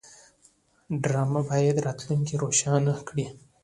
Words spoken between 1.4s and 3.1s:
باید راتلونکی روښانه